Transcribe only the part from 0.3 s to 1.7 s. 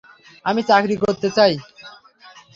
আমি চাকরি করতে চাই।